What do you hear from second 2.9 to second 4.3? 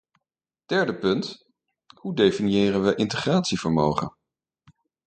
integratievermogen?